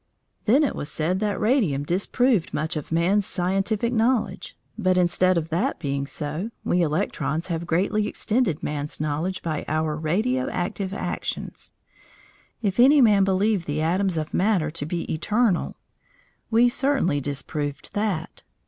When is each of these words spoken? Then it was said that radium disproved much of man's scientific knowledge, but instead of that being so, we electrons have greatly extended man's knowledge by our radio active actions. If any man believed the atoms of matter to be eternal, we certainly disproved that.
Then 0.45 0.63
it 0.63 0.75
was 0.75 0.89
said 0.89 1.19
that 1.19 1.39
radium 1.39 1.83
disproved 1.83 2.55
much 2.55 2.75
of 2.75 2.91
man's 2.91 3.23
scientific 3.23 3.93
knowledge, 3.93 4.57
but 4.75 4.97
instead 4.97 5.37
of 5.37 5.49
that 5.49 5.77
being 5.77 6.07
so, 6.07 6.49
we 6.63 6.81
electrons 6.81 7.49
have 7.49 7.67
greatly 7.67 8.07
extended 8.07 8.63
man's 8.63 8.99
knowledge 8.99 9.43
by 9.43 9.63
our 9.67 9.95
radio 9.95 10.49
active 10.49 10.91
actions. 10.91 11.71
If 12.63 12.79
any 12.79 12.99
man 12.99 13.23
believed 13.23 13.67
the 13.67 13.81
atoms 13.83 14.17
of 14.17 14.33
matter 14.33 14.71
to 14.71 14.85
be 14.87 15.03
eternal, 15.13 15.75
we 16.49 16.67
certainly 16.67 17.21
disproved 17.21 17.93
that. 17.93 18.41